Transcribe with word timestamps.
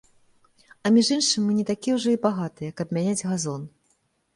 А 0.85 0.93
між 0.95 1.11
іншым, 1.17 1.45
мы 1.47 1.59
не 1.59 1.67
такія 1.73 1.93
ўжо 2.01 2.09
і 2.17 2.21
багатыя, 2.27 2.77
каб 2.81 2.87
мяняць 3.01 3.21
газон. 3.33 3.73